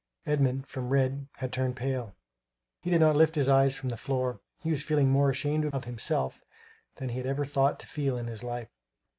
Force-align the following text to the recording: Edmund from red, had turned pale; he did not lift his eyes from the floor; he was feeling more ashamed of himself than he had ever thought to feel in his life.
Edmund 0.25 0.65
from 0.65 0.89
red, 0.89 1.27
had 1.33 1.53
turned 1.53 1.75
pale; 1.75 2.15
he 2.81 2.89
did 2.89 2.99
not 3.01 3.15
lift 3.15 3.35
his 3.35 3.47
eyes 3.47 3.75
from 3.75 3.89
the 3.89 3.97
floor; 3.97 4.39
he 4.63 4.71
was 4.71 4.81
feeling 4.81 5.11
more 5.11 5.29
ashamed 5.29 5.65
of 5.71 5.83
himself 5.83 6.43
than 6.95 7.09
he 7.09 7.19
had 7.19 7.27
ever 7.27 7.45
thought 7.45 7.79
to 7.81 7.85
feel 7.87 8.17
in 8.17 8.25
his 8.25 8.41
life. 8.43 8.69